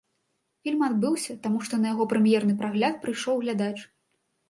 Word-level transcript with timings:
Фільм 0.63 0.81
адбыўся, 0.87 1.35
таму 1.45 1.63
што 1.69 1.73
на 1.83 1.93
яго 1.93 2.09
прэм'ерны 2.17 2.59
прагляд 2.65 3.01
прыйшоў 3.07 3.35
глядач. 3.47 3.75